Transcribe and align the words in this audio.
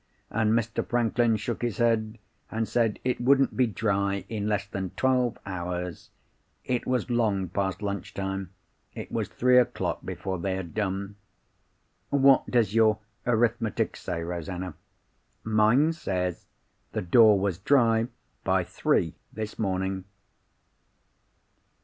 And 0.31 0.53
Mr. 0.53 0.83
Franklin 0.83 1.37
shook 1.37 1.61
his 1.61 1.77
head, 1.77 2.17
and 2.49 2.67
said 2.67 2.97
it 3.03 3.21
wouldn't 3.21 3.55
be 3.55 3.67
dry 3.67 4.25
in 4.29 4.47
less 4.47 4.65
than 4.65 4.89
twelve 4.97 5.37
hours. 5.45 6.09
It 6.65 6.87
was 6.87 7.11
long 7.11 7.49
past 7.49 7.83
luncheon 7.83 8.15
time—it 8.23 9.11
was 9.11 9.27
three 9.27 9.59
o'clock 9.59 9.99
before 10.03 10.39
they 10.39 10.55
had 10.55 10.73
done. 10.73 11.17
What 12.09 12.49
does 12.49 12.73
your 12.73 12.97
arithmetic 13.27 13.95
say, 13.95 14.23
Rosanna? 14.23 14.73
Mine 15.43 15.93
says 15.93 16.47
the 16.93 17.03
door 17.03 17.39
was 17.39 17.59
dry 17.59 18.07
by 18.43 18.63
three 18.63 19.13
this 19.31 19.59
morning. 19.59 20.05